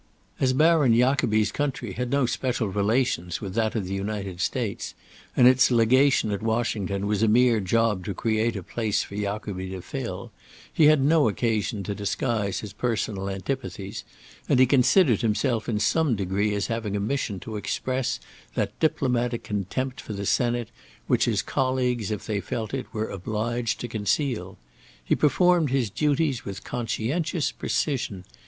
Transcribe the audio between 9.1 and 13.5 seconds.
Jacobi to fill, he had no occasion to disguise his personal